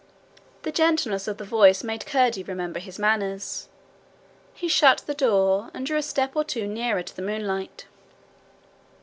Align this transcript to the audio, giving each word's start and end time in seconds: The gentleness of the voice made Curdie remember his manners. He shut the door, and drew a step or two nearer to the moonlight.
The 0.63 0.71
gentleness 0.71 1.27
of 1.27 1.37
the 1.37 1.43
voice 1.43 1.83
made 1.83 2.07
Curdie 2.07 2.41
remember 2.41 2.79
his 2.79 2.97
manners. 2.97 3.67
He 4.55 4.67
shut 4.67 5.03
the 5.05 5.13
door, 5.13 5.69
and 5.75 5.85
drew 5.85 5.97
a 5.99 6.01
step 6.01 6.35
or 6.35 6.43
two 6.43 6.65
nearer 6.65 7.03
to 7.03 7.15
the 7.15 7.21
moonlight. 7.21 7.85